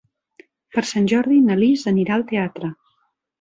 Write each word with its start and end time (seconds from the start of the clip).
Per 0.77 0.83
Sant 0.91 1.05
Jordi 1.11 1.37
na 1.51 1.59
Lis 1.59 1.85
anirà 1.93 2.17
al 2.17 2.25
teatre. 2.33 2.73